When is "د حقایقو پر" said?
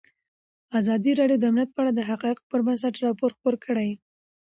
1.95-2.59